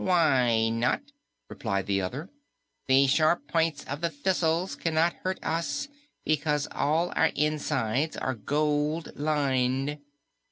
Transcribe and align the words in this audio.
"Why 0.03 0.69
not?" 0.69 1.11
replied 1.47 1.85
the 1.85 2.01
other. 2.01 2.31
"The 2.87 3.05
sharp 3.05 3.47
points 3.47 3.83
of 3.83 4.01
the 4.01 4.09
thistles 4.09 4.75
cannot 4.75 5.13
hurt 5.23 5.37
us, 5.43 5.89
because 6.25 6.67
all 6.71 7.13
our 7.15 7.29
insides 7.35 8.17
are 8.17 8.33
gold 8.33 9.11
lined." 9.15 9.99